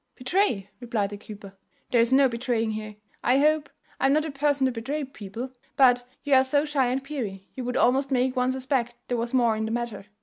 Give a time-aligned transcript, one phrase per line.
[0.15, 1.55] "Betray!" replied the keeper;
[1.91, 3.69] "there is no betraying here, I hope
[3.99, 5.51] I am not a person to betray people.
[5.77, 9.31] But you are so shy and peery, you would almost make one suspect there was
[9.31, 10.07] more in the matter.